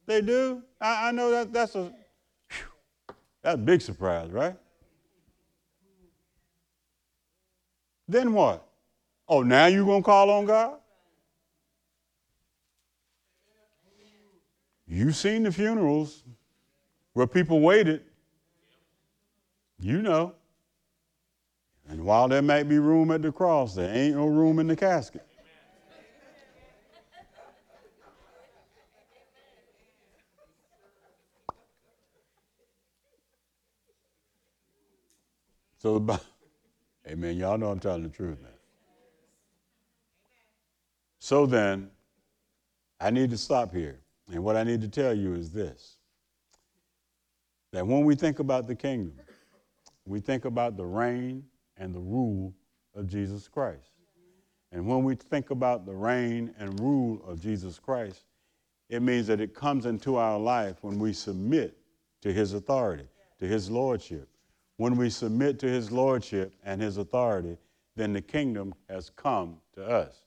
[0.07, 0.63] They do.
[0.81, 4.57] I, I know that that's a whew, that's a big surprise, right?
[8.09, 8.67] Then what?
[9.29, 10.79] Oh, now you're gonna call on God?
[14.89, 16.25] You've seen the funerals
[17.13, 18.03] where people waited
[19.81, 20.35] You know.
[21.89, 24.77] And while there might be room at the cross, there ain't no room in the
[24.77, 25.27] casket.
[35.79, 36.07] So,
[37.09, 37.37] amen.
[37.39, 38.53] Y'all know I'm telling the truth, man.
[41.19, 41.91] So then,
[43.01, 44.01] I need to stop here.
[44.31, 45.97] And what I need to tell you is this
[47.73, 49.15] that when we think about the kingdom,
[50.05, 51.45] we think about the reign
[51.77, 52.55] and the rule
[52.95, 53.91] of Jesus Christ.
[54.73, 58.25] And when we think about the reign and rule of Jesus Christ,
[58.89, 61.77] it means that it comes into our life when we submit
[62.23, 64.29] to his authority, to his lordship.
[64.77, 67.57] When we submit to his lordship and his authority,
[67.97, 70.23] then the kingdom has come to us.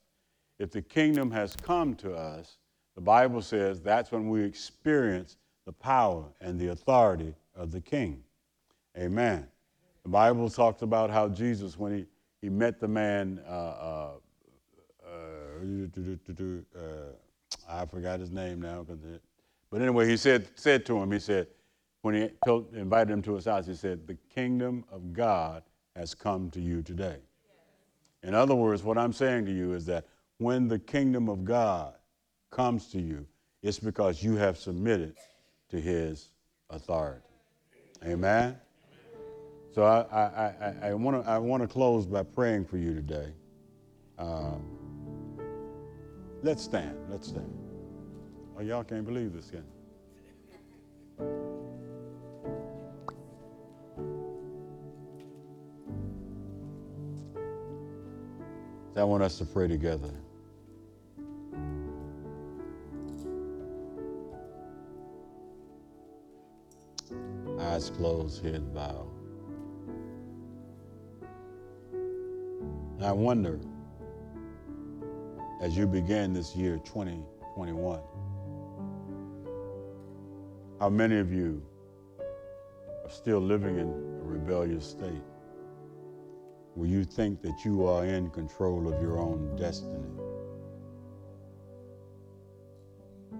[0.59, 2.57] If the kingdom has come to us,
[2.95, 8.23] the Bible says that's when we experience the power and the authority of the king.
[8.97, 9.47] Amen.
[10.03, 12.05] The Bible talks about how Jesus, when he,
[12.41, 14.11] he met the man, uh, uh,
[15.05, 16.79] uh,
[17.69, 18.85] I forgot his name now.
[19.69, 21.47] But anyway, he said, said to him, he said,
[22.01, 25.63] when he told, invited him to his house, he said, The kingdom of God
[25.95, 27.19] has come to you today.
[28.23, 30.05] In other words, what I'm saying to you is that
[30.37, 31.93] when the kingdom of God
[32.51, 33.25] comes to you,
[33.61, 35.15] it's because you have submitted
[35.69, 36.29] to his
[36.69, 37.23] authority.
[38.05, 38.57] Amen?
[39.73, 43.33] So I, I, I, I want to I wanna close by praying for you today.
[44.19, 44.61] Um,
[46.43, 46.95] let's stand.
[47.09, 47.51] Let's stand.
[48.55, 49.63] Oh, y'all can't believe this, can
[58.95, 60.11] I want us to pray together.
[67.59, 69.12] Eyes closed, head bowed.
[73.03, 73.59] I wonder,
[75.61, 77.99] as you begin this year 2021,
[80.79, 81.61] how many of you
[83.03, 85.21] are still living in a rebellious state
[86.75, 90.07] where you think that you are in control of your own destiny?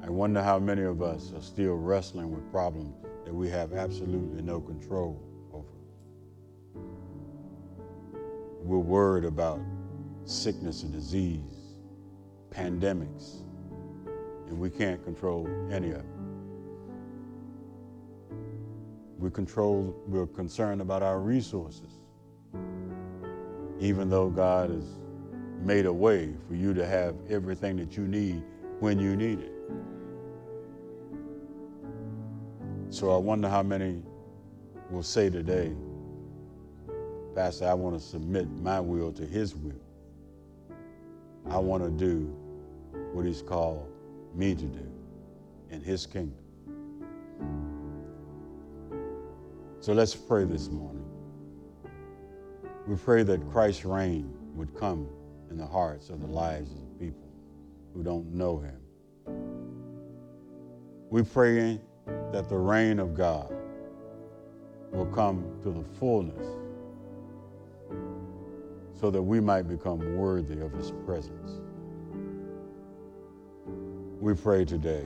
[0.03, 4.41] I wonder how many of us are still wrestling with problems that we have absolutely
[4.41, 5.23] no control
[8.63, 9.59] we're worried about
[10.25, 11.75] sickness and disease,
[12.49, 13.41] pandemics,
[14.47, 16.05] and we can't control any of it.
[19.17, 21.99] We control, we're concerned about our resources,
[23.79, 24.99] even though God has
[25.61, 28.43] made a way for you to have everything that you need
[28.79, 29.51] when you need it.
[32.89, 34.01] So I wonder how many
[34.89, 35.73] will say today,
[37.35, 39.73] Pastor, I want to submit my will to His will.
[41.49, 42.25] I want to do
[43.11, 43.89] what He's called
[44.35, 44.91] me to do
[45.71, 46.37] in His kingdom.
[49.79, 51.05] So let's pray this morning.
[52.87, 55.07] We pray that Christ's reign would come
[55.49, 57.29] in the hearts of the lives of the people
[57.95, 58.77] who don't know Him.
[61.09, 61.81] We pray
[62.31, 63.51] that the reign of God
[64.91, 66.62] will come to the fullness
[68.99, 71.59] so that we might become worthy of his presence.
[74.19, 75.05] We pray today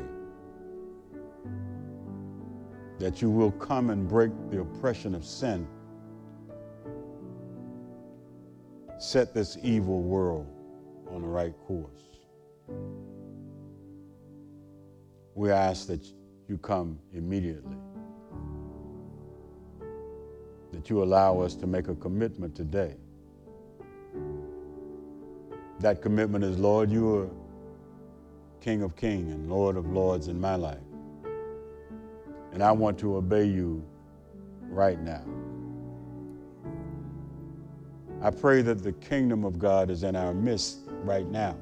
[2.99, 5.67] that you will come and break the oppression of sin,
[8.99, 10.47] set this evil world
[11.11, 12.01] on the right course.
[15.35, 16.05] We ask that
[16.47, 17.77] you come immediately,
[20.71, 22.95] that you allow us to make a commitment today
[25.79, 27.29] that commitment is, Lord, you are
[28.61, 30.79] King of Kings and Lord of Lords in my life.
[32.51, 33.83] And I want to obey you
[34.63, 35.23] right now.
[38.21, 41.55] I pray that the kingdom of God is in our midst right now.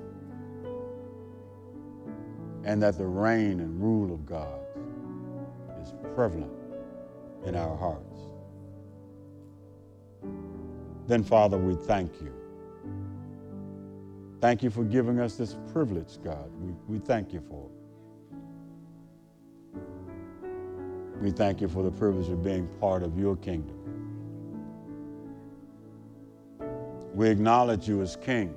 [2.64, 4.60] And that the reign and rule of God
[5.84, 6.51] is prevalent
[7.45, 8.20] in our hearts.
[11.08, 12.34] Then, Father, we thank you
[14.46, 16.52] Thank you for giving us this privilege, God.
[16.62, 17.72] We, we thank you for it.
[21.20, 23.76] We thank you for the privilege of being part of your kingdom.
[27.16, 28.54] We acknowledge you as King.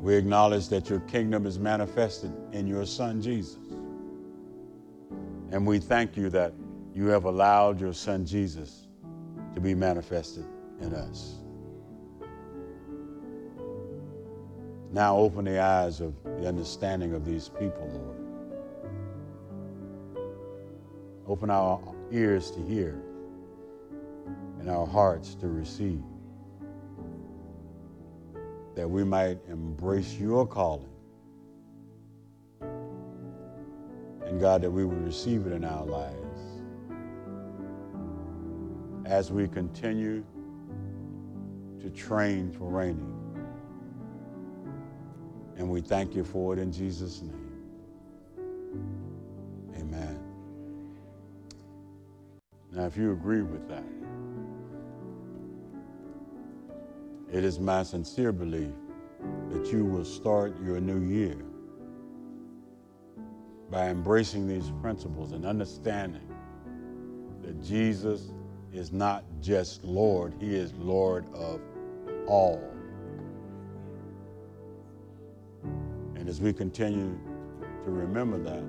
[0.00, 3.60] We acknowledge that your kingdom is manifested in your Son, Jesus.
[5.52, 6.52] And we thank you that
[6.92, 8.88] you have allowed your son Jesus
[9.54, 10.44] to be manifested
[10.80, 11.36] in us.
[14.92, 18.16] Now open the eyes of the understanding of these people, Lord.
[21.28, 21.80] Open our
[22.10, 23.00] ears to hear
[24.58, 26.02] and our hearts to receive,
[28.74, 30.88] that we might embrace your calling.
[34.26, 36.16] And God, that we would receive it in our lives
[39.04, 40.24] as we continue
[41.80, 43.19] to train for reigning.
[45.60, 47.52] And we thank you for it in Jesus' name.
[49.76, 50.18] Amen.
[52.72, 53.84] Now, if you agree with that,
[57.30, 58.72] it is my sincere belief
[59.50, 61.36] that you will start your new year
[63.70, 66.26] by embracing these principles and understanding
[67.42, 68.32] that Jesus
[68.72, 71.60] is not just Lord, He is Lord of
[72.26, 72.66] all.
[76.20, 77.18] And as we continue
[77.82, 78.62] to remember that,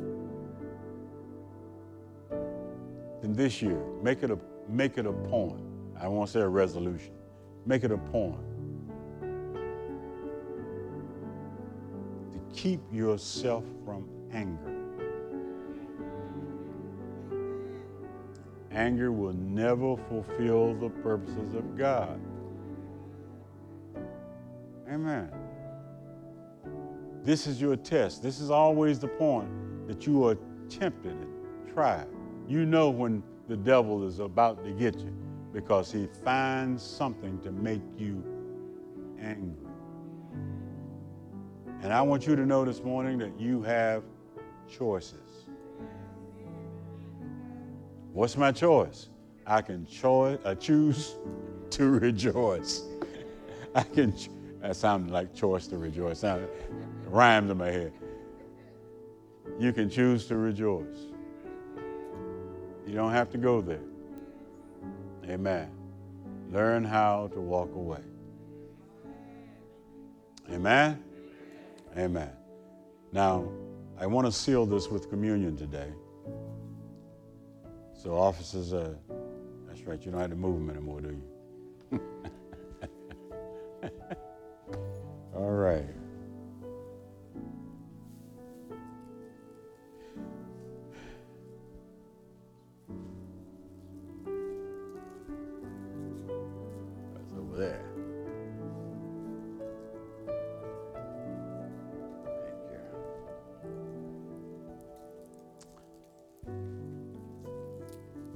[3.21, 4.39] then this year, make it a,
[4.69, 5.61] make it a point.
[5.99, 7.11] I won't say a resolution.
[7.65, 8.39] Make it a point
[12.31, 14.77] to keep yourself from anger.
[18.71, 22.17] Anger will never fulfill the purposes of God.
[24.89, 25.40] Amen.
[27.23, 28.23] This is your test.
[28.23, 29.49] This is always the point
[29.87, 30.37] that you are
[30.69, 32.07] tempted and tried.
[32.47, 35.13] You know when the devil is about to get you
[35.53, 38.23] because he finds something to make you
[39.19, 39.67] angry.
[41.83, 44.03] And I want you to know this morning that you have
[44.69, 45.45] choices.
[48.13, 49.09] What's my choice?
[49.45, 51.15] I can choose
[51.71, 52.83] to rejoice.
[53.75, 54.13] I can.
[54.61, 56.23] That sounded like choice to rejoice.
[57.11, 57.93] Rhymes in my head.
[59.59, 61.11] You can choose to rejoice.
[62.87, 63.83] You don't have to go there.
[65.25, 65.69] Amen.
[66.51, 68.01] Learn how to walk away.
[70.51, 71.03] Amen.
[71.97, 72.31] Amen.
[73.11, 73.47] Now,
[73.99, 75.91] I want to seal this with communion today.
[77.93, 78.95] So, officers, uh,
[79.67, 81.21] that's right, you don't have to move them anymore, do
[81.91, 82.01] you?
[85.35, 86.00] All right.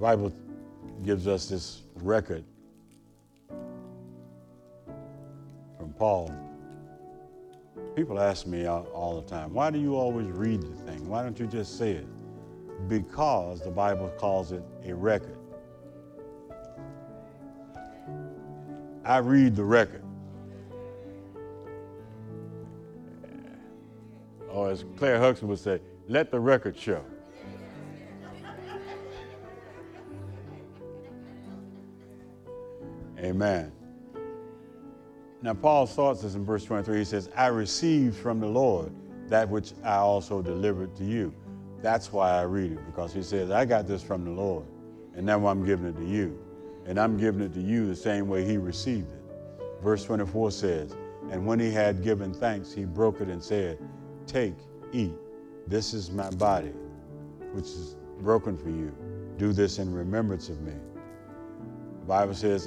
[0.05, 0.31] Bible
[1.03, 2.43] gives us this record
[5.79, 6.31] from Paul.
[7.95, 11.09] People ask me all, the time, why do you always read the thing?
[11.09, 12.05] Why don't you just say it?
[12.87, 15.39] Because the Bible calls it a record.
[19.03, 20.03] I read the record.
[24.51, 27.03] Or as Claire Huxley would say, let the record show.
[33.35, 33.69] Amen.
[35.41, 36.99] Now, Paul starts this in verse 23.
[36.99, 38.93] He says, I received from the Lord
[39.27, 41.33] that which I also delivered to you.
[41.81, 44.63] That's why I read it, because he says, I got this from the Lord,
[45.15, 46.39] and now I'm giving it to you.
[46.85, 49.21] And I'm giving it to you the same way he received it.
[49.83, 50.95] Verse 24 says,
[51.29, 53.79] And when he had given thanks, he broke it and said,
[54.27, 54.55] Take,
[54.93, 55.13] eat.
[55.67, 56.71] This is my body,
[57.51, 58.95] which is broken for you.
[59.37, 60.71] Do this in remembrance of me.
[62.05, 62.63] The Bible says,